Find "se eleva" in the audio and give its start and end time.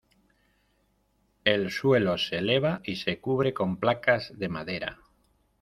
2.17-2.81